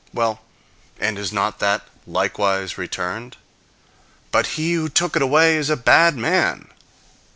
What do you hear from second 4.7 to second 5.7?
who took it away is